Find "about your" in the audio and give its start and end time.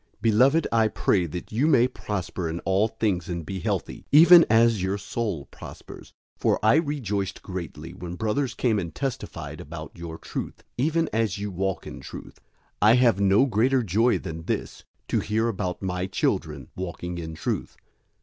9.61-10.17